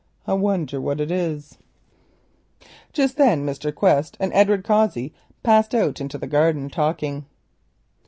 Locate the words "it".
0.99-1.11